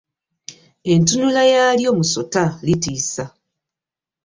[0.93, 3.23] Entunula yalyo musota litiisa.